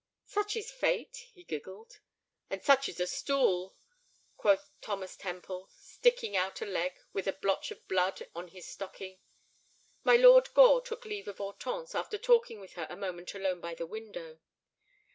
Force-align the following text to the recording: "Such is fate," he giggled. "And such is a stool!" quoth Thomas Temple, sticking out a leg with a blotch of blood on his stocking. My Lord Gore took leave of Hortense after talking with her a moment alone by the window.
"Such 0.25 0.55
is 0.55 0.71
fate," 0.71 1.27
he 1.31 1.43
giggled. 1.43 1.99
"And 2.49 2.63
such 2.63 2.89
is 2.89 2.99
a 2.99 3.05
stool!" 3.05 3.75
quoth 4.35 4.71
Thomas 4.81 5.15
Temple, 5.15 5.69
sticking 5.77 6.35
out 6.35 6.59
a 6.59 6.65
leg 6.65 6.95
with 7.13 7.27
a 7.27 7.33
blotch 7.33 7.69
of 7.69 7.87
blood 7.87 8.27
on 8.33 8.47
his 8.47 8.67
stocking. 8.67 9.19
My 10.03 10.15
Lord 10.15 10.51
Gore 10.55 10.81
took 10.81 11.05
leave 11.05 11.27
of 11.27 11.37
Hortense 11.37 11.93
after 11.93 12.17
talking 12.17 12.59
with 12.59 12.73
her 12.73 12.87
a 12.89 12.95
moment 12.97 13.35
alone 13.35 13.61
by 13.61 13.75
the 13.75 13.85
window. 13.85 14.39